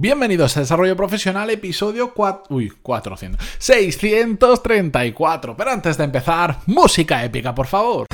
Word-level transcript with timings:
Bienvenidos 0.00 0.56
a 0.56 0.60
Desarrollo 0.60 0.94
Profesional, 0.94 1.50
episodio 1.50 2.14
4... 2.14 2.54
Uy, 2.54 2.72
400. 2.82 3.44
634. 3.58 5.56
Pero 5.56 5.70
antes 5.72 5.98
de 5.98 6.04
empezar, 6.04 6.60
música 6.66 7.24
épica, 7.24 7.52
por 7.52 7.66
favor. 7.66 8.06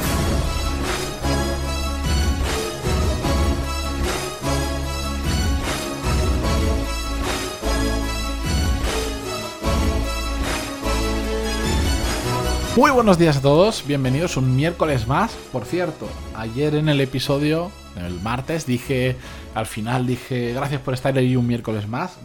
Muy 12.76 12.90
buenos 12.90 13.18
días 13.18 13.36
a 13.36 13.40
todos, 13.40 13.86
bienvenidos 13.86 14.36
un 14.36 14.56
miércoles 14.56 15.06
más. 15.06 15.30
Por 15.52 15.64
cierto, 15.64 16.08
ayer 16.34 16.74
en 16.74 16.88
el 16.88 17.00
episodio, 17.00 17.70
el 17.96 18.20
martes, 18.20 18.66
dije, 18.66 19.14
al 19.54 19.66
final 19.66 20.08
dije, 20.08 20.52
gracias 20.52 20.80
por 20.80 20.92
estar 20.92 21.16
ahí 21.16 21.36
un 21.36 21.46
miércoles 21.46 21.86
más. 21.86 22.18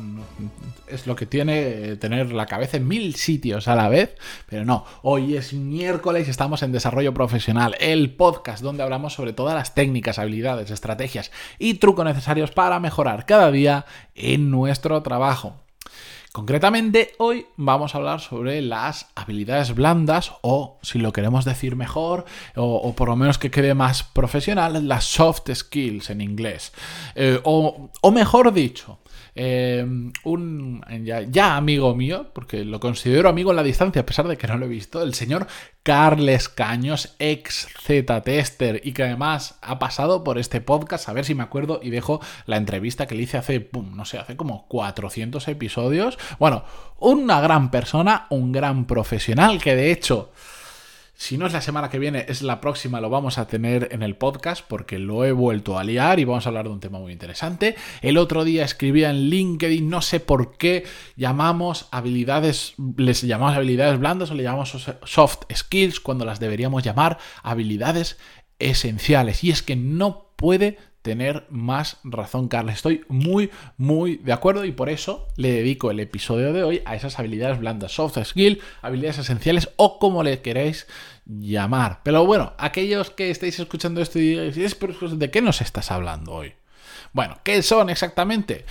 Es 0.87 1.05
lo 1.05 1.15
que 1.15 1.27
tiene 1.27 1.91
eh, 1.91 1.95
tener 1.97 2.31
la 2.31 2.47
cabeza 2.47 2.77
en 2.77 2.87
mil 2.87 3.13
sitios 3.13 3.67
a 3.67 3.75
la 3.75 3.89
vez, 3.89 4.15
pero 4.47 4.65
no, 4.65 4.85
hoy 5.03 5.35
es 5.35 5.53
miércoles 5.53 6.27
y 6.27 6.31
estamos 6.31 6.63
en 6.63 6.71
Desarrollo 6.71 7.13
Profesional, 7.13 7.75
el 7.79 8.15
podcast 8.15 8.63
donde 8.63 8.81
hablamos 8.81 9.13
sobre 9.13 9.33
todas 9.33 9.53
las 9.53 9.75
técnicas, 9.75 10.17
habilidades, 10.17 10.71
estrategias 10.71 11.29
y 11.59 11.75
trucos 11.75 12.05
necesarios 12.05 12.49
para 12.49 12.79
mejorar 12.79 13.27
cada 13.27 13.51
día 13.51 13.85
en 14.15 14.49
nuestro 14.49 14.99
trabajo. 15.03 15.68
Concretamente, 16.39 17.15
hoy 17.17 17.47
vamos 17.57 17.93
a 17.93 17.97
hablar 17.97 18.21
sobre 18.21 18.61
las 18.61 19.07
habilidades 19.13 19.75
blandas 19.75 20.31
o, 20.41 20.77
si 20.81 20.97
lo 20.97 21.11
queremos 21.11 21.43
decir 21.43 21.75
mejor, 21.75 22.23
o, 22.55 22.95
por 22.95 23.09
lo 23.09 23.17
menos 23.17 23.37
que 23.37 23.51
quede 23.51 23.73
más 23.73 24.03
profesional, 24.03 24.87
las 24.87 25.03
soft 25.03 25.53
skills 25.53 26.09
en 26.11 26.21
inglés. 26.21 26.71
Eh, 27.15 27.41
o, 27.43 27.89
o 27.99 28.11
mejor 28.11 28.53
dicho, 28.53 28.99
eh, 29.35 29.85
un 30.23 30.83
ya, 31.31 31.55
amigo 31.55 31.95
mío, 31.95 32.31
porque 32.33 32.65
lo 32.65 32.79
considero 32.79 33.29
amigo 33.29 33.51
en 33.51 33.57
la 33.57 33.63
distancia, 33.63 34.01
a 34.01 34.05
pesar 34.05 34.27
de 34.27 34.37
que 34.37 34.47
no 34.47 34.57
lo 34.57 34.65
he 34.65 34.69
visto, 34.69 35.01
el 35.01 35.13
señor 35.13 35.47
Carles 35.83 36.49
Caños, 36.49 37.15
ex 37.19 37.67
Z-Tester, 37.81 38.81
y 38.83 38.93
que 38.93 39.03
además 39.03 39.59
ha 39.61 39.79
pasado 39.79 40.23
por 40.23 40.37
este 40.37 40.61
podcast, 40.61 41.09
a 41.09 41.13
ver 41.13 41.25
si 41.25 41.35
me 41.35 41.43
acuerdo 41.43 41.79
y 41.81 41.89
dejo 41.89 42.19
la 42.45 42.57
entrevista 42.57 43.07
que 43.07 43.15
le 43.15 43.23
hice 43.23 43.37
hace, 43.37 43.69
no 43.73 44.05
sé, 44.05 44.17
hace 44.17 44.35
como 44.35 44.67
400 44.67 45.47
episodios. 45.47 46.17
Bueno, 46.39 46.63
una 46.97 47.41
gran 47.41 47.71
persona, 47.71 48.27
un 48.29 48.51
gran 48.51 48.85
profesional, 48.85 49.61
que 49.61 49.75
de 49.75 49.91
hecho... 49.91 50.31
Si 51.19 51.37
no 51.37 51.45
es 51.45 51.51
la 51.51 51.59
semana 51.59 51.89
que 51.89 51.99
viene, 51.99 52.25
es 52.29 52.41
la 52.41 52.61
próxima, 52.61 53.01
lo 53.01 53.09
vamos 53.09 53.37
a 53.39 53.45
tener 53.45 53.89
en 53.91 54.03
el 54.03 54.15
podcast 54.15 54.65
porque 54.65 54.99
lo 54.99 55.25
he 55.25 55.33
vuelto 55.33 55.77
a 55.77 55.83
liar 55.83 56.17
y 56.17 56.23
vamos 56.23 56.45
a 56.45 56.49
hablar 56.49 56.63
de 56.67 56.71
un 56.71 56.79
tema 56.79 56.97
muy 56.97 57.11
interesante. 57.11 57.75
El 58.01 58.17
otro 58.17 58.45
día 58.45 58.63
escribía 58.63 59.09
en 59.09 59.29
LinkedIn, 59.29 59.89
no 59.89 60.01
sé 60.01 60.21
por 60.21 60.55
qué 60.55 60.85
llamamos 61.17 61.89
habilidades, 61.91 62.73
les 62.95 63.21
llamamos 63.21 63.57
habilidades 63.57 63.99
blandas 63.99 64.31
o 64.31 64.33
le 64.33 64.43
llamamos 64.43 64.73
soft 65.03 65.39
skills 65.53 65.99
cuando 65.99 66.23
las 66.23 66.39
deberíamos 66.39 66.83
llamar 66.83 67.17
habilidades 67.43 68.17
esenciales. 68.57 69.43
Y 69.43 69.51
es 69.51 69.61
que 69.61 69.75
no 69.75 70.31
puede 70.37 70.77
tener 71.01 71.45
más 71.49 71.97
razón, 72.03 72.47
Carlos. 72.47 72.75
Estoy 72.75 73.05
muy, 73.07 73.51
muy 73.77 74.17
de 74.17 74.33
acuerdo 74.33 74.65
y 74.65 74.71
por 74.71 74.89
eso 74.89 75.27
le 75.37 75.51
dedico 75.51 75.91
el 75.91 75.99
episodio 75.99 76.53
de 76.53 76.63
hoy 76.63 76.81
a 76.85 76.95
esas 76.95 77.19
habilidades 77.19 77.59
blandas, 77.59 77.93
soft 77.93 78.17
skill, 78.23 78.61
habilidades 78.81 79.19
esenciales 79.19 79.69
o 79.77 79.99
como 79.99 80.23
le 80.23 80.41
queréis 80.41 80.87
llamar. 81.25 82.01
Pero 82.03 82.25
bueno, 82.25 82.53
aquellos 82.57 83.11
que 83.11 83.29
estéis 83.29 83.59
escuchando 83.59 84.01
esto 84.01 84.19
y 84.19 84.29
digáis, 84.51 84.55
¿de 84.55 85.31
qué 85.31 85.41
nos 85.41 85.61
estás 85.61 85.91
hablando 85.91 86.33
hoy? 86.33 86.53
Bueno, 87.13 87.39
¿qué 87.43 87.61
son 87.63 87.89
exactamente? 87.89 88.65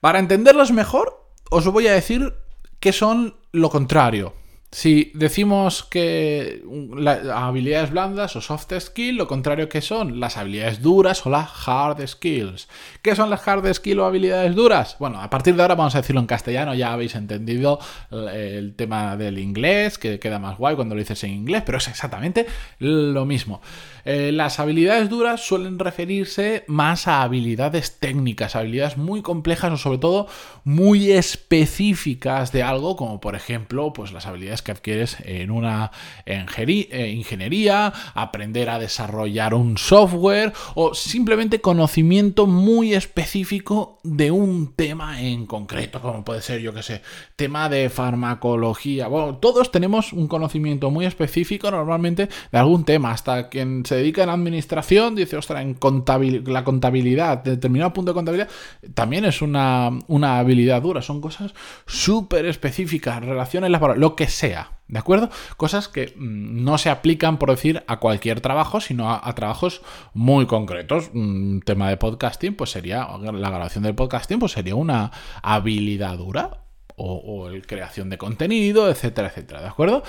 Para 0.00 0.18
entenderlos 0.18 0.72
mejor, 0.72 1.28
os 1.50 1.66
voy 1.66 1.86
a 1.86 1.92
decir 1.92 2.34
qué 2.80 2.92
son 2.92 3.36
lo 3.52 3.70
contrario. 3.70 4.34
Si 4.70 5.12
decimos 5.14 5.82
que 5.82 6.62
las 6.94 7.24
habilidades 7.26 7.90
blandas 7.90 8.36
o 8.36 8.42
soft 8.42 8.70
skills, 8.78 9.16
lo 9.16 9.26
contrario 9.26 9.66
que 9.66 9.80
son 9.80 10.20
las 10.20 10.36
habilidades 10.36 10.82
duras 10.82 11.24
o 11.24 11.30
las 11.30 11.48
hard 11.66 12.06
skills. 12.06 12.68
¿Qué 13.00 13.16
son 13.16 13.30
las 13.30 13.48
hard 13.48 13.72
skills 13.72 13.98
o 13.98 14.04
habilidades 14.04 14.54
duras? 14.54 14.96
Bueno, 14.98 15.22
a 15.22 15.30
partir 15.30 15.56
de 15.56 15.62
ahora 15.62 15.74
vamos 15.74 15.94
a 15.94 16.02
decirlo 16.02 16.20
en 16.20 16.26
castellano, 16.26 16.74
ya 16.74 16.92
habéis 16.92 17.14
entendido 17.14 17.78
el 18.10 18.74
tema 18.74 19.16
del 19.16 19.38
inglés, 19.38 19.96
que 19.96 20.18
queda 20.18 20.38
más 20.38 20.58
guay 20.58 20.76
cuando 20.76 20.94
lo 20.94 20.98
dices 20.98 21.24
en 21.24 21.30
inglés, 21.30 21.62
pero 21.64 21.78
es 21.78 21.88
exactamente 21.88 22.46
lo 22.78 23.24
mismo. 23.24 23.62
Eh, 24.04 24.32
las 24.32 24.60
habilidades 24.60 25.08
duras 25.08 25.46
suelen 25.46 25.78
referirse 25.78 26.64
más 26.66 27.08
a 27.08 27.22
habilidades 27.22 27.98
técnicas, 27.98 28.54
habilidades 28.54 28.96
muy 28.96 29.22
complejas 29.22 29.72
o 29.72 29.76
sobre 29.76 29.98
todo 29.98 30.28
muy 30.64 31.12
específicas 31.12 32.52
de 32.52 32.62
algo, 32.62 32.96
como 32.96 33.20
por 33.20 33.34
ejemplo, 33.34 33.92
pues 33.92 34.12
las 34.12 34.26
habilidades 34.26 34.57
que 34.62 34.72
adquieres 34.72 35.16
en 35.24 35.50
una 35.50 35.90
eh, 36.26 37.12
ingeniería, 37.14 37.92
aprender 38.14 38.70
a 38.70 38.78
desarrollar 38.78 39.54
un 39.54 39.78
software 39.78 40.52
o 40.74 40.94
simplemente 40.94 41.60
conocimiento 41.60 42.46
muy 42.46 42.94
específico 42.94 43.98
de 44.02 44.30
un 44.30 44.74
tema 44.74 45.20
en 45.20 45.46
concreto, 45.46 46.00
como 46.00 46.24
puede 46.24 46.42
ser, 46.42 46.60
yo 46.60 46.72
que 46.72 46.82
sé, 46.82 47.02
tema 47.36 47.68
de 47.68 47.90
farmacología. 47.90 49.08
Bueno, 49.08 49.36
todos 49.36 49.70
tenemos 49.70 50.12
un 50.12 50.28
conocimiento 50.28 50.90
muy 50.90 51.06
específico 51.06 51.70
normalmente 51.70 52.28
de 52.50 52.58
algún 52.58 52.84
tema, 52.84 53.12
hasta 53.12 53.48
quien 53.48 53.84
se 53.84 53.96
dedica 53.96 54.22
en 54.22 54.30
administración, 54.30 55.14
dice, 55.14 55.36
ostras, 55.36 55.62
en 55.62 55.76
la 56.46 56.64
contabilidad, 56.64 57.38
determinado 57.44 57.92
punto 57.92 58.12
de 58.12 58.14
contabilidad, 58.14 58.48
también 58.94 59.24
es 59.24 59.42
una, 59.42 59.90
una 60.06 60.38
habilidad 60.38 60.82
dura. 60.82 61.02
Son 61.02 61.20
cosas 61.20 61.54
súper 61.86 62.46
específicas, 62.46 63.24
relaciones 63.24 63.70
laborales, 63.70 64.00
lo 64.00 64.16
que 64.16 64.28
sea. 64.28 64.47
¿De 64.88 64.98
acuerdo? 64.98 65.28
Cosas 65.56 65.88
que 65.88 66.14
mm, 66.16 66.64
no 66.64 66.78
se 66.78 66.90
aplican, 66.90 67.38
por 67.38 67.50
decir, 67.50 67.84
a 67.86 67.98
cualquier 67.98 68.40
trabajo, 68.40 68.80
sino 68.80 69.12
a, 69.12 69.34
trabajos 69.34 69.82
muy 70.14 70.46
concretos. 70.46 71.10
Un 71.12 71.62
tema 71.64 71.90
de 71.90 71.96
podcasting, 71.96 72.54
pues 72.54 72.70
sería, 72.70 73.06
la 73.20 73.50
grabación 73.50 73.84
del 73.84 73.94
podcasting, 73.94 74.38
pues 74.38 74.52
sería 74.52 74.74
una 74.74 75.12
habilidad 75.42 76.16
dura. 76.16 76.64
O, 77.00 77.14
o 77.14 77.48
el 77.48 77.64
creación 77.64 78.10
de 78.10 78.18
contenido, 78.18 78.90
etcétera, 78.90 79.28
etcétera. 79.28 79.60
¿De 79.60 79.68
acuerdo? 79.68 80.02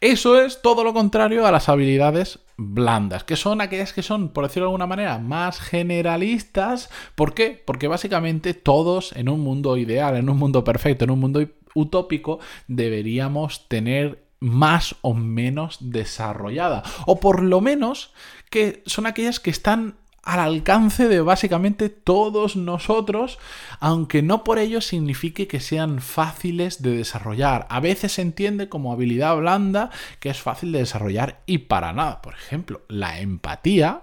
Eso 0.00 0.40
es 0.40 0.62
todo 0.62 0.82
lo 0.82 0.94
contrario 0.94 1.46
a 1.46 1.52
las 1.52 1.68
habilidades 1.68 2.40
blandas, 2.56 3.22
que 3.22 3.36
son 3.36 3.60
aquellas 3.60 3.92
que 3.92 4.02
son, 4.02 4.30
por 4.30 4.44
decirlo 4.44 4.66
de 4.66 4.70
alguna 4.70 4.86
manera, 4.86 5.18
más 5.18 5.60
generalistas. 5.60 6.90
¿Por 7.14 7.34
qué? 7.34 7.62
Porque 7.64 7.86
básicamente 7.86 8.54
todos 8.54 9.14
en 9.14 9.28
un 9.28 9.40
mundo 9.40 9.76
ideal, 9.76 10.16
en 10.16 10.28
un 10.28 10.38
mundo 10.38 10.64
perfecto, 10.64 11.04
en 11.04 11.10
un 11.10 11.20
mundo 11.20 11.46
utópico, 11.74 12.38
deberíamos 12.68 13.68
tener 13.68 14.24
más 14.40 14.96
o 15.02 15.14
menos 15.14 15.78
desarrollada. 15.80 16.82
O 17.06 17.20
por 17.20 17.42
lo 17.42 17.60
menos 17.60 18.12
que 18.50 18.82
son 18.86 19.06
aquellas 19.06 19.38
que 19.38 19.50
están 19.50 19.96
al 20.22 20.38
alcance 20.38 21.08
de 21.08 21.20
básicamente 21.20 21.88
todos 21.88 22.54
nosotros, 22.54 23.38
aunque 23.80 24.22
no 24.22 24.44
por 24.44 24.58
ello 24.58 24.80
signifique 24.80 25.48
que 25.48 25.60
sean 25.60 26.00
fáciles 26.00 26.80
de 26.82 26.96
desarrollar. 26.96 27.66
A 27.70 27.80
veces 27.80 28.12
se 28.12 28.22
entiende 28.22 28.68
como 28.68 28.92
habilidad 28.92 29.36
blanda 29.36 29.90
que 30.20 30.30
es 30.30 30.40
fácil 30.40 30.72
de 30.72 30.80
desarrollar 30.80 31.40
y 31.46 31.58
para 31.58 31.92
nada. 31.92 32.22
Por 32.22 32.34
ejemplo, 32.34 32.82
la 32.88 33.20
empatía 33.20 34.02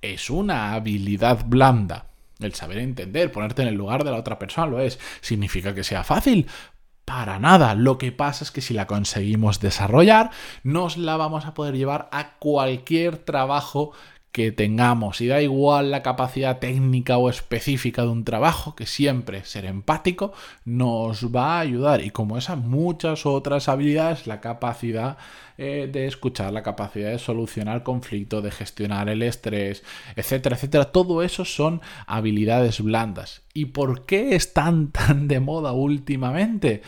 es 0.00 0.30
una 0.30 0.74
habilidad 0.74 1.44
blanda. 1.46 2.06
El 2.40 2.54
saber 2.54 2.78
entender, 2.78 3.30
ponerte 3.30 3.62
en 3.62 3.68
el 3.68 3.76
lugar 3.76 4.02
de 4.02 4.10
la 4.10 4.18
otra 4.18 4.38
persona 4.38 4.66
lo 4.66 4.80
es. 4.80 4.98
¿Significa 5.20 5.74
que 5.74 5.84
sea 5.84 6.02
fácil? 6.02 6.48
Para 7.14 7.38
nada. 7.38 7.74
Lo 7.74 7.98
que 7.98 8.10
pasa 8.10 8.42
es 8.42 8.50
que 8.50 8.62
si 8.62 8.72
la 8.72 8.86
conseguimos 8.86 9.60
desarrollar, 9.60 10.30
nos 10.62 10.96
la 10.96 11.18
vamos 11.18 11.44
a 11.44 11.52
poder 11.52 11.76
llevar 11.76 12.08
a 12.10 12.38
cualquier 12.38 13.18
trabajo 13.18 13.92
que 14.32 14.50
tengamos 14.50 15.20
y 15.20 15.26
da 15.26 15.42
igual 15.42 15.90
la 15.90 16.02
capacidad 16.02 16.58
técnica 16.58 17.18
o 17.18 17.28
específica 17.28 18.02
de 18.02 18.08
un 18.08 18.24
trabajo, 18.24 18.74
que 18.74 18.86
siempre 18.86 19.44
ser 19.44 19.66
empático 19.66 20.32
nos 20.64 21.34
va 21.34 21.58
a 21.58 21.60
ayudar 21.60 22.02
y 22.02 22.10
como 22.10 22.38
esas 22.38 22.56
muchas 22.56 23.26
otras 23.26 23.68
habilidades, 23.68 24.26
la 24.26 24.40
capacidad 24.40 25.18
eh, 25.58 25.88
de 25.92 26.06
escuchar, 26.06 26.50
la 26.50 26.62
capacidad 26.62 27.10
de 27.10 27.18
solucionar 27.18 27.82
conflictos, 27.82 28.42
de 28.42 28.50
gestionar 28.50 29.10
el 29.10 29.22
estrés, 29.22 29.84
etcétera, 30.16 30.56
etcétera, 30.56 30.86
todo 30.86 31.22
eso 31.22 31.44
son 31.44 31.82
habilidades 32.06 32.80
blandas. 32.80 33.42
¿Y 33.52 33.66
por 33.66 34.06
qué 34.06 34.34
están 34.34 34.88
tan 34.92 35.28
de 35.28 35.40
moda 35.40 35.72
últimamente? 35.72 36.80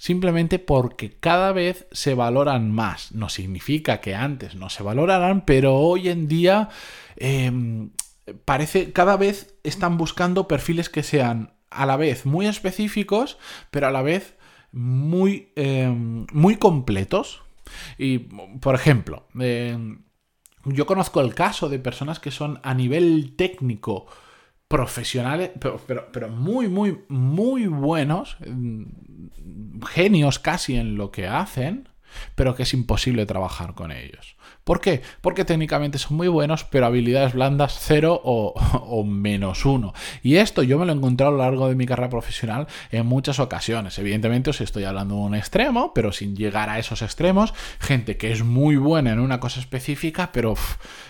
Simplemente 0.00 0.58
porque 0.58 1.10
cada 1.10 1.52
vez 1.52 1.86
se 1.92 2.14
valoran 2.14 2.72
más. 2.72 3.12
No 3.12 3.28
significa 3.28 4.00
que 4.00 4.14
antes 4.14 4.54
no 4.54 4.70
se 4.70 4.82
valoraran, 4.82 5.44
pero 5.44 5.76
hoy 5.76 6.08
en 6.08 6.26
día 6.26 6.70
em, 7.16 7.90
parece 8.46 8.92
cada 8.92 9.18
vez 9.18 9.54
están 9.62 9.98
buscando 9.98 10.48
perfiles 10.48 10.88
que 10.88 11.02
sean 11.02 11.52
a 11.68 11.84
la 11.84 11.98
vez 11.98 12.24
muy 12.24 12.46
específicos, 12.46 13.36
pero 13.70 13.88
a 13.88 13.90
la 13.90 14.00
vez 14.00 14.36
muy, 14.72 15.52
em, 15.54 16.26
muy 16.32 16.56
completos. 16.56 17.42
Y, 17.98 18.20
por 18.60 18.74
ejemplo, 18.74 19.26
em, 19.38 20.04
yo 20.64 20.86
conozco 20.86 21.20
el 21.20 21.34
caso 21.34 21.68
de 21.68 21.78
personas 21.78 22.20
que 22.20 22.30
son 22.30 22.58
a 22.62 22.72
nivel 22.72 23.34
técnico 23.36 24.06
profesionales, 24.70 25.50
pero, 25.58 25.80
pero, 26.12 26.28
muy, 26.28 26.68
muy, 26.68 27.00
muy 27.08 27.66
buenos, 27.66 28.36
mm, 28.46 28.84
genios 29.84 30.38
casi 30.38 30.76
en 30.76 30.94
lo 30.94 31.10
que 31.10 31.26
hacen, 31.26 31.88
pero 32.34 32.54
que 32.54 32.64
es 32.64 32.74
imposible 32.74 33.26
trabajar 33.26 33.74
con 33.74 33.92
ellos. 33.92 34.36
¿Por 34.64 34.80
qué? 34.80 35.02
Porque 35.20 35.44
técnicamente 35.44 35.98
son 35.98 36.16
muy 36.16 36.28
buenos, 36.28 36.64
pero 36.64 36.86
habilidades 36.86 37.32
blandas 37.32 37.78
cero 37.80 38.20
o, 38.24 39.04
menos 39.04 39.64
uno. 39.64 39.94
Y 40.22 40.36
esto 40.36 40.62
yo 40.62 40.78
me 40.78 40.86
lo 40.86 40.92
he 40.92 40.96
encontrado 40.96 41.30
a 41.30 41.32
lo 41.32 41.42
largo 41.42 41.68
de 41.68 41.74
mi 41.74 41.86
carrera 41.86 42.10
profesional 42.10 42.66
en 42.90 43.06
muchas 43.06 43.40
ocasiones. 43.40 43.98
Evidentemente 43.98 44.50
os 44.50 44.60
estoy 44.60 44.84
hablando 44.84 45.16
de 45.16 45.20
un 45.22 45.34
extremo, 45.34 45.92
pero 45.94 46.12
sin 46.12 46.36
llegar 46.36 46.68
a 46.68 46.78
esos 46.78 47.02
extremos, 47.02 47.54
gente 47.80 48.16
que 48.16 48.32
es 48.32 48.44
muy 48.44 48.76
buena 48.76 49.12
en 49.12 49.20
una 49.20 49.40
cosa 49.40 49.60
específica, 49.60 50.30
pero 50.32 50.54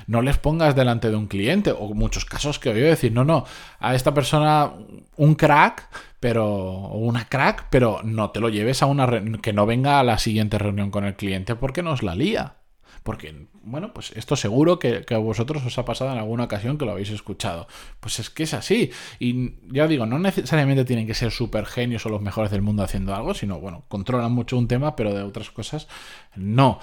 no 0.06 0.22
les 0.22 0.38
pongas 0.38 0.74
delante 0.74 1.10
de 1.10 1.16
un 1.16 1.26
cliente. 1.26 1.72
O 1.72 1.92
muchos 1.94 2.24
casos 2.24 2.58
que 2.58 2.70
oigo 2.70 2.86
decir, 2.86 3.12
no, 3.12 3.24
no, 3.24 3.44
a 3.78 3.94
esta 3.94 4.14
persona 4.14 4.72
un 5.16 5.34
crack 5.34 5.88
pero 6.20 6.44
una 6.90 7.28
crack, 7.28 7.66
pero 7.70 8.00
no 8.04 8.30
te 8.30 8.40
lo 8.40 8.50
lleves 8.50 8.82
a 8.82 8.86
una 8.86 9.08
que 9.42 9.54
no 9.54 9.66
venga 9.66 9.98
a 9.98 10.04
la 10.04 10.18
siguiente 10.18 10.58
reunión 10.58 10.90
con 10.90 11.04
el 11.04 11.16
cliente 11.16 11.56
porque 11.56 11.82
nos 11.82 12.02
la 12.02 12.14
lía. 12.14 12.56
Porque, 13.02 13.46
bueno, 13.62 13.94
pues 13.94 14.12
esto 14.14 14.36
seguro 14.36 14.78
que, 14.78 15.04
a 15.08 15.18
vosotros 15.18 15.64
os 15.64 15.78
ha 15.78 15.86
pasado 15.86 16.12
en 16.12 16.18
alguna 16.18 16.44
ocasión 16.44 16.76
que 16.76 16.84
lo 16.84 16.92
habéis 16.92 17.08
escuchado. 17.10 17.66
Pues 17.98 18.18
es 18.18 18.28
que 18.28 18.42
es 18.42 18.52
así. 18.52 18.90
Y 19.18 19.54
ya 19.72 19.86
digo, 19.86 20.04
no 20.04 20.18
necesariamente 20.18 20.84
tienen 20.84 21.06
que 21.06 21.14
ser 21.14 21.30
súper 21.30 21.64
genios 21.64 22.04
o 22.04 22.10
los 22.10 22.20
mejores 22.20 22.50
del 22.50 22.60
mundo 22.60 22.82
haciendo 22.82 23.14
algo, 23.14 23.32
sino, 23.32 23.58
bueno, 23.58 23.84
controlan 23.88 24.32
mucho 24.32 24.58
un 24.58 24.68
tema, 24.68 24.96
pero 24.96 25.14
de 25.14 25.22
otras 25.22 25.50
cosas 25.50 25.88
no. 26.36 26.78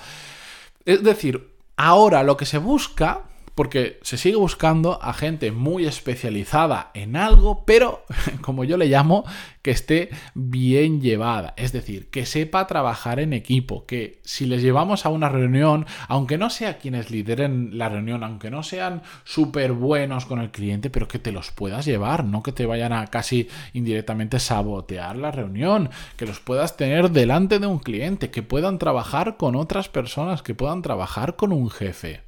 Es 0.85 1.03
decir, 1.03 1.53
ahora 1.75 2.23
lo 2.23 2.35
que 2.35 2.45
se 2.45 2.57
busca 2.57 3.25
porque 3.57 3.97
se 4.03 4.17
sigue 4.17 4.35
buscando 4.35 5.01
a 5.01 5.13
gente 5.13 5.51
muy 5.51 5.87
especializada 5.87 6.91
en 6.93 7.15
algo, 7.15 7.65
pero 7.65 8.05
como 8.41 8.63
yo 8.63 8.77
le 8.77 8.85
llamo, 8.85 9.25
que 9.63 9.71
esté 9.71 10.11
bien 10.35 11.01
llevada, 11.01 11.55
es 11.57 11.71
decir, 11.71 12.11
que 12.11 12.27
sepa 12.27 12.67
trabajar 12.67 13.19
en 13.19 13.33
equipo, 13.33 13.87
que 13.87 14.21
si 14.23 14.45
les 14.45 14.61
llevamos 14.61 15.07
a 15.07 15.09
una 15.09 15.27
reunión, 15.29 15.87
aunque 16.07 16.37
no 16.37 16.51
sea 16.51 16.77
quienes 16.77 17.09
lideren 17.09 17.79
la 17.79 17.89
reunión, 17.89 18.23
aunque 18.23 18.51
no 18.51 18.61
sean 18.61 19.01
súper 19.23 19.71
buenos 19.73 20.27
con 20.27 20.39
el 20.39 20.51
cliente, 20.51 20.91
pero 20.91 21.07
que 21.07 21.17
te 21.17 21.31
los 21.31 21.49
puedas 21.49 21.83
llevar, 21.83 22.25
no 22.25 22.43
que 22.43 22.51
te 22.51 22.67
vayan 22.67 22.93
a 22.93 23.07
casi 23.07 23.49
indirectamente 23.73 24.37
sabotear 24.37 25.15
la 25.15 25.31
reunión, 25.31 25.89
que 26.15 26.27
los 26.27 26.39
puedas 26.39 26.77
tener 26.77 27.09
delante 27.09 27.57
de 27.57 27.65
un 27.65 27.79
cliente, 27.79 28.29
que 28.29 28.43
puedan 28.43 28.77
trabajar 28.77 29.35
con 29.35 29.55
otras 29.55 29.89
personas, 29.89 30.43
que 30.43 30.53
puedan 30.53 30.83
trabajar 30.83 31.35
con 31.35 31.51
un 31.51 31.71
jefe 31.71 32.26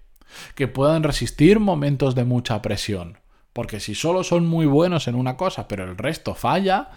que 0.55 0.67
puedan 0.67 1.03
resistir 1.03 1.59
momentos 1.59 2.15
de 2.15 2.25
mucha 2.25 2.61
presión. 2.61 3.17
Porque 3.53 3.79
si 3.79 3.95
solo 3.95 4.23
son 4.23 4.45
muy 4.45 4.65
buenos 4.65 5.07
en 5.07 5.15
una 5.15 5.37
cosa, 5.37 5.67
pero 5.67 5.83
el 5.83 5.97
resto 5.97 6.35
falla, 6.35 6.91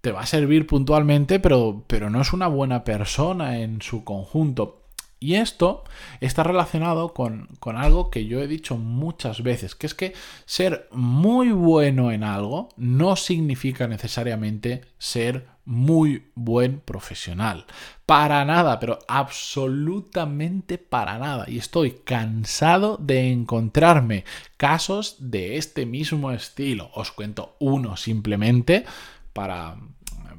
te 0.00 0.12
va 0.12 0.20
a 0.20 0.26
servir 0.26 0.66
puntualmente, 0.66 1.40
pero, 1.40 1.84
pero 1.86 2.10
no 2.10 2.20
es 2.20 2.32
una 2.32 2.48
buena 2.48 2.84
persona 2.84 3.58
en 3.58 3.82
su 3.82 4.04
conjunto. 4.04 4.87
Y 5.20 5.34
esto 5.34 5.84
está 6.20 6.44
relacionado 6.44 7.12
con, 7.12 7.48
con, 7.58 7.76
algo 7.76 8.10
que 8.10 8.26
yo 8.26 8.40
he 8.40 8.46
dicho 8.46 8.76
muchas 8.76 9.42
veces, 9.42 9.74
que 9.74 9.86
es 9.86 9.94
que 9.94 10.14
ser 10.46 10.88
muy 10.92 11.50
bueno 11.50 12.12
en 12.12 12.22
algo 12.22 12.68
no 12.76 13.16
significa 13.16 13.88
necesariamente 13.88 14.82
ser 14.98 15.46
muy 15.68 16.30
buen 16.34 16.80
profesional. 16.80 17.66
Para 18.06 18.42
nada, 18.46 18.80
pero 18.80 19.00
absolutamente 19.06 20.78
para 20.78 21.18
nada. 21.18 21.44
Y 21.46 21.58
estoy 21.58 21.90
cansado 22.04 22.96
de 22.96 23.30
encontrarme 23.30 24.24
casos 24.56 25.16
de 25.18 25.58
este 25.58 25.84
mismo 25.84 26.30
estilo. 26.30 26.90
Os 26.94 27.12
cuento 27.12 27.56
uno 27.58 27.98
simplemente 27.98 28.86
para, 29.34 29.76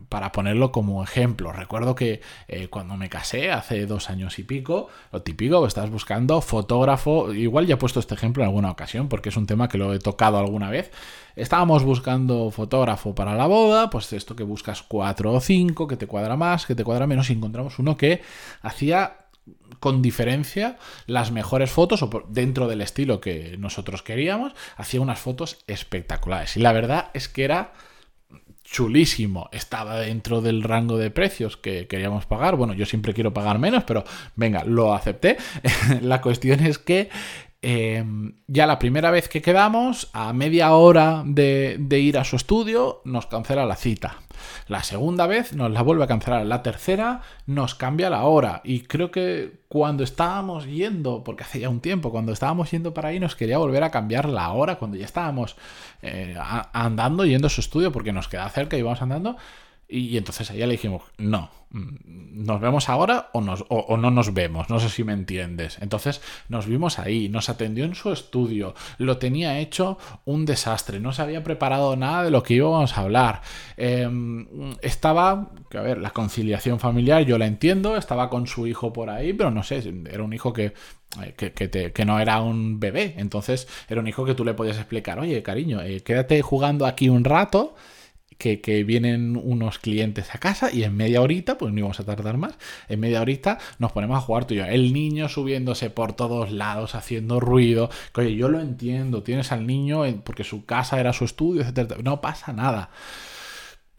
para 0.09 0.31
ponerlo 0.31 0.71
como 0.71 1.03
ejemplo, 1.03 1.53
recuerdo 1.53 1.95
que 1.95 2.21
eh, 2.47 2.67
cuando 2.67 2.97
me 2.97 3.09
casé 3.09 3.51
hace 3.51 3.85
dos 3.85 4.09
años 4.09 4.39
y 4.39 4.43
pico, 4.43 4.89
lo 5.11 5.21
típico, 5.21 5.65
estás 5.65 5.89
buscando 5.89 6.41
fotógrafo, 6.41 7.33
igual 7.33 7.67
ya 7.67 7.75
he 7.75 7.77
puesto 7.77 7.99
este 7.99 8.15
ejemplo 8.15 8.43
en 8.43 8.49
alguna 8.49 8.71
ocasión 8.71 9.07
porque 9.07 9.29
es 9.29 9.37
un 9.37 9.45
tema 9.47 9.69
que 9.69 9.77
lo 9.77 9.93
he 9.93 9.99
tocado 9.99 10.39
alguna 10.39 10.69
vez. 10.69 10.91
Estábamos 11.35 11.83
buscando 11.83 12.51
fotógrafo 12.51 13.15
para 13.15 13.35
la 13.35 13.47
boda, 13.47 13.89
pues 13.89 14.11
esto 14.13 14.35
que 14.35 14.43
buscas 14.43 14.81
cuatro 14.81 15.31
o 15.31 15.39
cinco, 15.39 15.87
que 15.87 15.95
te 15.95 16.07
cuadra 16.07 16.35
más, 16.35 16.65
que 16.65 16.75
te 16.75 16.83
cuadra 16.83 17.07
menos, 17.07 17.29
y 17.29 17.33
encontramos 17.33 17.79
uno 17.79 17.95
que 17.95 18.21
hacía 18.61 19.15
con 19.79 20.01
diferencia 20.01 20.77
las 21.05 21.31
mejores 21.31 21.71
fotos 21.71 22.03
o 22.03 22.09
dentro 22.27 22.67
del 22.67 22.81
estilo 22.81 23.21
que 23.21 23.55
nosotros 23.57 24.01
queríamos, 24.01 24.53
hacía 24.75 25.01
unas 25.01 25.19
fotos 25.19 25.59
espectaculares. 25.67 26.57
Y 26.57 26.59
la 26.59 26.73
verdad 26.73 27.09
es 27.13 27.29
que 27.29 27.45
era 27.45 27.73
chulísimo, 28.69 29.49
estaba 29.51 29.99
dentro 29.99 30.41
del 30.41 30.63
rango 30.63 30.97
de 30.97 31.11
precios 31.11 31.57
que 31.57 31.87
queríamos 31.87 32.25
pagar. 32.25 32.55
Bueno, 32.55 32.73
yo 32.73 32.85
siempre 32.85 33.13
quiero 33.13 33.33
pagar 33.33 33.59
menos, 33.59 33.83
pero 33.83 34.03
venga, 34.35 34.63
lo 34.63 34.93
acepté. 34.93 35.37
la 36.01 36.21
cuestión 36.21 36.59
es 36.59 36.77
que 36.77 37.09
em, 37.61 38.33
ya 38.47 38.67
la 38.67 38.79
primera 38.79 39.11
vez 39.11 39.27
que 39.27 39.41
quedamos, 39.41 40.09
a 40.13 40.33
media 40.33 40.73
hora 40.73 41.23
de, 41.25 41.77
de 41.79 41.99
ir 41.99 42.17
a 42.17 42.23
su 42.23 42.35
estudio, 42.35 43.01
nos 43.05 43.25
cancela 43.25 43.65
la 43.65 43.75
cita. 43.75 44.19
La 44.67 44.83
segunda 44.83 45.27
vez 45.27 45.53
nos 45.53 45.71
la 45.71 45.81
vuelve 45.81 46.03
a 46.03 46.07
cancelar. 46.07 46.45
La 46.45 46.63
tercera 46.63 47.21
nos 47.45 47.75
cambia 47.75 48.09
la 48.09 48.23
hora. 48.23 48.61
Y 48.63 48.81
creo 48.81 49.11
que 49.11 49.59
cuando 49.67 50.03
estábamos 50.03 50.65
yendo, 50.65 51.23
porque 51.23 51.43
hace 51.43 51.59
ya 51.59 51.69
un 51.69 51.79
tiempo, 51.79 52.11
cuando 52.11 52.31
estábamos 52.31 52.71
yendo 52.71 52.93
para 52.93 53.09
ahí, 53.09 53.19
nos 53.19 53.35
quería 53.35 53.57
volver 53.57 53.83
a 53.83 53.91
cambiar 53.91 54.27
la 54.27 54.51
hora. 54.51 54.77
Cuando 54.77 54.97
ya 54.97 55.05
estábamos 55.05 55.55
eh, 56.01 56.35
andando, 56.73 57.25
yendo 57.25 57.47
a 57.47 57.49
su 57.49 57.61
estudio, 57.61 57.91
porque 57.91 58.11
nos 58.11 58.27
queda 58.27 58.49
cerca 58.49 58.75
y 58.75 58.79
íbamos 58.79 59.01
andando. 59.01 59.37
Y, 59.89 60.17
entonces 60.17 60.51
a 60.51 60.53
ella 60.53 60.67
le 60.67 60.73
dijimos, 60.73 61.01
no, 61.17 61.49
mm, 61.71 62.45
nos 62.45 62.61
vemos 62.61 62.89
ahora 62.89 63.29
o, 63.33 63.41
nos, 63.41 63.65
o, 63.69 63.97
no 63.97 64.11
nos 64.11 64.33
vemos, 64.35 64.69
no 64.69 64.79
sé 64.79 64.89
si 64.89 65.03
me 65.03 65.13
entiendes. 65.13 65.77
Entonces 65.81 66.21
nos 66.47 66.67
vimos 66.67 66.99
ahí, 66.99 67.27
nos 67.27 67.49
atendió 67.49 67.85
en 67.85 67.95
su 67.95 68.11
estudio, 68.11 68.75
lo 68.99 69.17
tenía 69.17 69.59
hecho 69.59 69.97
un 70.25 70.45
desastre, 70.45 70.99
no 70.99 71.11
se 71.11 71.23
había 71.23 71.43
preparado 71.43 71.95
nada 71.95 72.23
de 72.23 72.31
lo 72.31 72.43
que 72.43 72.53
íbamos 72.53 72.97
a 72.97 73.01
hablar. 73.01 73.41
Em, 73.77 74.75
estaba, 74.81 75.51
a 75.73 75.81
ver, 75.81 75.97
la 75.97 76.11
conciliación 76.11 76.79
familiar 76.79 77.23
yo 77.23 77.39
la 77.39 77.47
entiendo, 77.47 77.97
estaba 77.97 78.29
con 78.29 78.45
su 78.45 78.67
hijo 78.67 78.93
por 78.93 79.09
ahí, 79.09 79.33
pero 79.33 79.49
no 79.49 79.63
sé, 79.63 79.83
era 80.11 80.23
un 80.23 80.33
hijo 80.33 80.53
que 80.53 80.73
eh, 81.23 81.91
que, 81.91 82.05
no 82.05 82.19
era 82.19 82.41
un 82.41 82.79
bebé. 82.79 83.15
Entonces 83.17 83.67
era 83.87 83.99
un 83.99 84.07
hijo 84.07 84.25
que 84.25 84.35
tú 84.35 84.45
le 84.45 84.53
podías 84.53 84.77
explicar, 84.77 85.19
oye, 85.19 85.41
cariño, 85.41 85.81
eh, 85.81 86.01
quédate 86.01 86.41
jugando 86.43 86.85
aquí 86.85 87.09
un 87.09 87.23
rato 87.23 87.75
que, 88.39 88.83
vienen 88.85 89.35
unos 89.35 89.79
clientes 89.79 90.33
a 90.33 90.39
casa 90.39 90.71
y 90.71 90.83
en 90.83 90.95
media 90.95 91.21
horita, 91.21 91.57
pues 91.57 91.73
no 91.73 91.79
íbamos 91.79 91.99
a 91.99 92.05
tardar 92.05 92.37
más, 92.37 92.53
en 92.87 92.99
media 92.99 93.21
horita 93.21 93.59
nos 93.79 93.91
ponemos 93.91 94.17
a 94.17 94.21
jugar 94.21 94.45
tú 94.45 94.53
y 94.53 94.57
yo. 94.57 94.65
El 94.65 94.93
niño 94.93 95.27
subiéndose 95.27 95.89
por 95.89 96.13
todos 96.13 96.51
lados, 96.51 96.95
haciendo 96.95 97.39
ruido. 97.41 97.89
Que, 98.13 98.21
oye, 98.21 98.35
yo 98.35 98.47
lo 98.47 98.61
entiendo, 98.61 99.23
tienes 99.23 99.51
al 99.51 99.67
niño 99.67 100.03
porque 100.23 100.45
su 100.45 100.65
casa 100.65 100.99
era 100.99 101.11
su 101.11 101.25
estudio, 101.25 101.61
etc. 101.63 101.97
No 102.01 102.21
pasa 102.21 102.53
nada. 102.53 102.89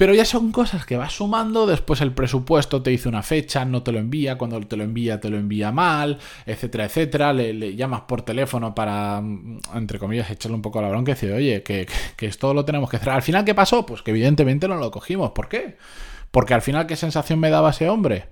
Pero 0.01 0.15
ya 0.15 0.25
son 0.25 0.51
cosas 0.51 0.87
que 0.87 0.97
vas 0.97 1.13
sumando, 1.13 1.67
después 1.67 2.01
el 2.01 2.15
presupuesto 2.15 2.81
te 2.81 2.89
dice 2.89 3.07
una 3.07 3.23
fecha, 3.23 3.67
no 3.67 3.83
te 3.83 3.93
lo 3.93 3.99
envía, 3.99 4.39
cuando 4.39 4.59
te 4.63 4.79
lo 4.79 4.83
envía 4.83 5.21
te 5.21 5.29
lo 5.29 5.37
envía 5.37 5.73
mal, 5.73 6.19
etcétera, 6.47 6.87
etcétera, 6.87 7.35
le, 7.35 7.77
llamas 7.77 8.01
por 8.09 8.23
teléfono 8.23 8.75
para, 8.75 9.21
mm, 9.21 9.61
entre 9.75 9.99
comillas, 9.99 10.31
echarle 10.31 10.57
un 10.57 10.63
poco 10.63 10.79
a 10.79 10.83
la 10.83 10.89
bronca 10.89 11.11
y 11.11 11.15
decir, 11.17 11.33
oye, 11.33 11.63
que, 11.63 11.87
que 12.17 12.25
esto 12.25 12.55
lo 12.55 12.65
tenemos 12.65 12.89
que 12.89 12.97
hacer. 12.97 13.11
Al 13.11 13.21
final, 13.21 13.45
¿qué 13.45 13.55
pasó? 13.55 13.85
Pues 13.85 14.01
que 14.01 14.13
evidentemente 14.13 14.67
no 14.69 14.77
lo 14.77 14.91
cogimos. 14.91 15.33
¿Por 15.33 15.51
qué? 15.51 15.77
Porque 16.31 16.55
al 16.55 16.63
final, 16.63 16.87
¿qué 16.87 16.97
sensación 16.97 17.39
me 17.39 17.51
daba 17.51 17.69
ese 17.69 17.91
hombre? 17.91 18.31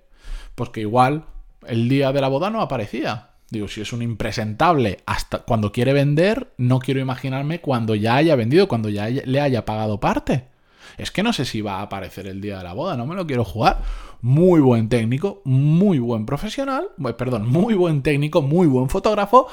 Pues 0.55 0.71
que 0.71 0.81
igual 0.81 1.27
el 1.67 1.91
día 1.91 2.13
de 2.13 2.21
la 2.23 2.29
boda 2.29 2.49
no 2.49 2.63
aparecía. 2.63 3.33
Digo, 3.51 3.69
si 3.69 3.83
es 3.83 3.93
un 3.93 4.01
impresentable 4.01 5.01
hasta 5.05 5.41
cuando 5.41 5.71
quiere 5.71 5.93
vender, 5.93 6.51
no 6.57 6.79
quiero 6.79 7.01
imaginarme 7.01 7.61
cuando 7.61 7.95
ya 7.95 8.17
haya 8.17 8.37
vendido, 8.37 8.69
cuando 8.69 8.89
ya 8.89 9.11
le 9.11 9.41
haya 9.43 9.67
pagado 9.67 10.01
parte. 10.01 10.57
Es 10.97 11.11
que 11.11 11.23
no 11.23 11.33
sé 11.33 11.45
si 11.45 11.61
va 11.61 11.77
a 11.77 11.83
aparecer 11.83 12.27
el 12.27 12.41
día 12.41 12.59
de 12.59 12.65
la 12.65 12.73
boda, 12.73 12.97
no 12.97 13.07
me 13.07 13.15
lo 13.15 13.27
quiero 13.27 13.45
jugar. 13.45 13.83
Muy 14.21 14.61
buen 14.61 14.89
técnico, 14.89 15.43
muy 15.45 15.99
buen 15.99 16.27
profesional, 16.27 16.89
perdón, 17.17 17.49
muy 17.49 17.75
buen 17.75 18.03
técnico, 18.03 18.43
muy 18.43 18.67
buen 18.67 18.89
fotógrafo, 18.89 19.49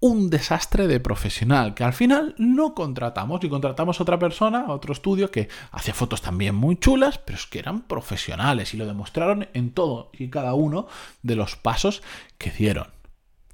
un 0.00 0.30
desastre 0.30 0.86
de 0.86 1.00
profesional 1.00 1.74
que 1.74 1.84
al 1.84 1.92
final 1.92 2.34
no 2.38 2.74
contratamos 2.74 3.42
y 3.42 3.48
contratamos 3.48 3.98
a 3.98 4.02
otra 4.02 4.18
persona, 4.18 4.66
a 4.66 4.72
otro 4.72 4.92
estudio 4.92 5.30
que 5.30 5.48
hacía 5.72 5.94
fotos 5.94 6.22
también 6.22 6.54
muy 6.54 6.76
chulas, 6.76 7.18
pero 7.18 7.38
es 7.38 7.46
que 7.46 7.58
eran 7.58 7.82
profesionales 7.82 8.74
y 8.74 8.76
lo 8.76 8.86
demostraron 8.86 9.48
en 9.54 9.72
todo 9.72 10.10
y 10.12 10.28
cada 10.30 10.54
uno 10.54 10.86
de 11.22 11.36
los 11.36 11.56
pasos 11.56 12.02
que 12.38 12.50
dieron. 12.50 12.97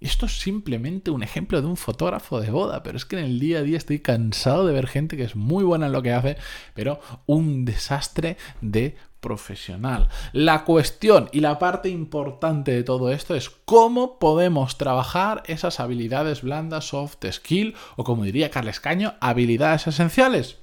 Esto 0.00 0.26
es 0.26 0.38
simplemente 0.38 1.10
un 1.10 1.22
ejemplo 1.22 1.60
de 1.60 1.66
un 1.66 1.76
fotógrafo 1.76 2.40
de 2.40 2.50
boda, 2.50 2.82
pero 2.82 2.96
es 2.96 3.04
que 3.04 3.18
en 3.18 3.24
el 3.24 3.40
día 3.40 3.58
a 3.58 3.62
día 3.62 3.78
estoy 3.78 4.00
cansado 4.00 4.66
de 4.66 4.74
ver 4.74 4.86
gente 4.86 5.16
que 5.16 5.24
es 5.24 5.36
muy 5.36 5.64
buena 5.64 5.86
en 5.86 5.92
lo 5.92 6.02
que 6.02 6.12
hace, 6.12 6.36
pero 6.74 7.00
un 7.26 7.64
desastre 7.64 8.36
de 8.60 8.96
profesional. 9.20 10.08
La 10.32 10.64
cuestión 10.64 11.30
y 11.32 11.40
la 11.40 11.58
parte 11.58 11.88
importante 11.88 12.72
de 12.72 12.82
todo 12.82 13.10
esto 13.10 13.34
es 13.34 13.48
cómo 13.48 14.18
podemos 14.18 14.76
trabajar 14.76 15.42
esas 15.46 15.80
habilidades 15.80 16.42
blandas, 16.42 16.88
soft 16.88 17.24
skill 17.30 17.74
o 17.96 18.04
como 18.04 18.24
diría 18.24 18.50
Carles 18.50 18.80
Caño, 18.80 19.14
habilidades 19.20 19.86
esenciales. 19.86 20.58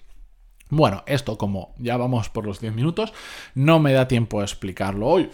Bueno, 0.69 1.03
esto 1.07 1.39
como 1.39 1.73
ya 1.79 1.97
vamos 1.97 2.29
por 2.29 2.45
los 2.45 2.59
10 2.59 2.73
minutos, 2.75 3.13
no 3.55 3.79
me 3.79 3.93
da 3.93 4.07
tiempo 4.07 4.39
a 4.39 4.43
explicarlo 4.43 5.07
hoy 5.07 5.31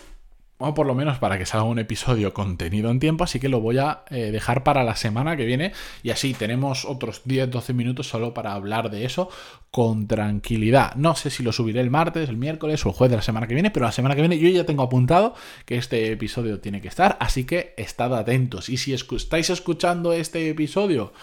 o 0.59 0.73
por 0.73 0.87
lo 0.87 0.95
menos 0.95 1.19
para 1.19 1.37
que 1.37 1.45
salga 1.45 1.65
un 1.65 1.79
episodio 1.79 2.33
contenido 2.33 2.89
en 2.89 2.99
tiempo, 2.99 3.23
así 3.23 3.39
que 3.39 3.49
lo 3.49 3.61
voy 3.61 3.77
a 3.77 4.03
eh, 4.09 4.31
dejar 4.31 4.63
para 4.63 4.83
la 4.83 4.95
semana 4.95 5.37
que 5.37 5.45
viene 5.45 5.71
y 6.01 6.09
así 6.09 6.33
tenemos 6.33 6.85
otros 6.85 7.23
10-12 7.25 7.73
minutos 7.73 8.07
solo 8.07 8.33
para 8.33 8.53
hablar 8.53 8.89
de 8.89 9.05
eso 9.05 9.29
con 9.69 10.07
tranquilidad. 10.07 10.95
No 10.95 11.15
sé 11.15 11.29
si 11.29 11.43
lo 11.43 11.51
subiré 11.51 11.81
el 11.81 11.91
martes, 11.91 12.29
el 12.29 12.37
miércoles 12.37 12.83
o 12.85 12.89
el 12.89 12.95
jueves 12.95 13.11
de 13.11 13.17
la 13.17 13.21
semana 13.21 13.47
que 13.47 13.53
viene, 13.53 13.69
pero 13.69 13.85
la 13.85 13.91
semana 13.91 14.15
que 14.15 14.21
viene 14.21 14.39
yo 14.39 14.49
ya 14.49 14.65
tengo 14.65 14.83
apuntado 14.83 15.35
que 15.65 15.77
este 15.77 16.11
episodio 16.11 16.59
tiene 16.59 16.81
que 16.81 16.87
estar, 16.87 17.17
así 17.19 17.43
que 17.43 17.75
estad 17.77 18.15
atentos. 18.15 18.69
Y 18.69 18.77
si 18.77 18.93
estáis 18.93 19.49
escuchando 19.51 20.13
este 20.13 20.49
episodio 20.49 21.13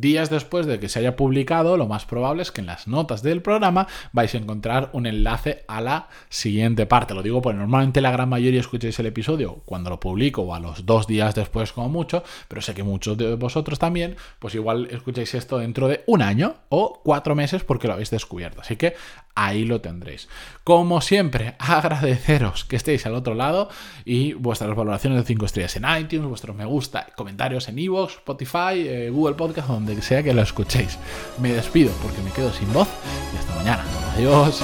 días 0.00 0.30
después 0.30 0.66
de 0.66 0.78
que 0.78 0.88
se 0.88 0.98
haya 0.98 1.16
publicado, 1.16 1.76
lo 1.76 1.86
más 1.86 2.04
probable 2.04 2.42
es 2.42 2.52
que 2.52 2.60
en 2.60 2.66
las 2.66 2.86
notas 2.88 3.22
del 3.22 3.42
programa 3.42 3.86
vais 4.12 4.34
a 4.34 4.38
encontrar 4.38 4.90
un 4.92 5.06
enlace 5.06 5.64
a 5.68 5.80
la 5.80 6.08
siguiente 6.28 6.86
parte. 6.86 7.14
Lo 7.14 7.22
digo 7.22 7.42
porque 7.42 7.58
normalmente 7.58 8.00
la 8.00 8.10
gran 8.10 8.28
mayoría 8.28 8.60
escucháis 8.60 8.98
el 8.98 9.06
episodio 9.06 9.62
cuando 9.64 9.90
lo 9.90 10.00
publico 10.00 10.42
o 10.42 10.54
a 10.54 10.60
los 10.60 10.86
dos 10.86 11.06
días 11.06 11.34
después 11.34 11.72
como 11.72 11.88
mucho, 11.88 12.22
pero 12.48 12.60
sé 12.60 12.74
que 12.74 12.82
muchos 12.82 13.16
de 13.16 13.34
vosotros 13.36 13.78
también, 13.78 14.16
pues 14.38 14.54
igual 14.54 14.88
escucháis 14.90 15.34
esto 15.34 15.58
dentro 15.58 15.88
de 15.88 16.02
un 16.06 16.22
año 16.22 16.54
o 16.68 17.00
cuatro 17.02 17.34
meses 17.34 17.64
porque 17.64 17.86
lo 17.86 17.94
habéis 17.94 18.10
descubierto. 18.10 18.60
Así 18.60 18.76
que 18.76 18.94
ahí 19.34 19.64
lo 19.64 19.80
tendréis. 19.80 20.28
Como 20.64 21.00
siempre, 21.00 21.54
agradeceros 21.58 22.64
que 22.64 22.76
estéis 22.76 23.06
al 23.06 23.14
otro 23.14 23.34
lado 23.34 23.68
y 24.04 24.34
vuestras 24.34 24.74
valoraciones 24.74 25.18
de 25.18 25.24
5 25.24 25.46
estrellas 25.46 25.76
en 25.76 25.84
iTunes, 25.98 26.28
vuestros 26.28 26.56
me 26.56 26.64
gusta, 26.64 27.06
comentarios 27.16 27.68
en 27.68 27.78
iVoox, 27.78 28.16
Spotify, 28.16 28.74
eh, 28.74 29.10
Google 29.10 29.34
Podcast, 29.34 29.61
donde 29.68 30.00
sea 30.02 30.22
que 30.22 30.34
lo 30.34 30.42
escuchéis. 30.42 30.98
Me 31.38 31.52
despido 31.52 31.92
porque 32.02 32.20
me 32.22 32.30
quedo 32.30 32.52
sin 32.52 32.72
voz 32.72 32.88
y 33.32 33.36
hasta 33.36 33.54
mañana. 33.54 33.84
Adiós. 34.14 34.62